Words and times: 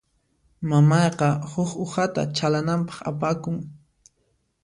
Mamayqa 0.69 1.27
huk 1.51 1.71
uhata 1.83 2.21
chhalananpaq 2.35 2.99
apakun. 3.09 3.57